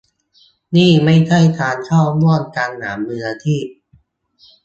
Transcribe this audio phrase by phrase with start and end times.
[0.75, 3.65] นี่ไม่ใช่การเข้าร่วมกันอย่างมืออาชีพ